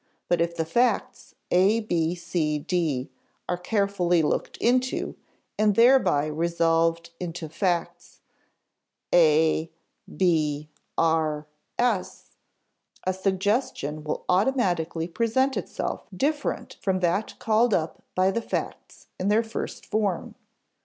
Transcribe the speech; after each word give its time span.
But 0.27 0.41
if 0.41 0.55
the 0.55 0.65
facts 0.65 1.35
A 1.51 1.81
B 1.81 2.15
C 2.15 2.57
D 2.57 3.11
are 3.47 3.55
carefully 3.55 4.23
looked 4.23 4.57
into 4.57 5.15
and 5.59 5.75
thereby 5.75 6.25
resolved 6.25 7.11
into 7.19 7.47
the 7.47 7.53
facts 7.53 8.19
A´ 9.13 9.69
B´´ 10.11 10.69
R 10.97 11.45
S, 11.77 12.31
a 13.03 13.13
suggestion 13.13 14.03
will 14.03 14.25
automatically 14.27 15.07
present 15.07 15.55
itself 15.55 16.07
different 16.17 16.77
from 16.81 17.01
that 17.01 17.37
called 17.37 17.71
up 17.75 18.01
by 18.15 18.31
the 18.31 18.41
facts 18.41 19.05
in 19.19 19.27
their 19.27 19.43
first 19.43 19.85
form. 19.85 20.33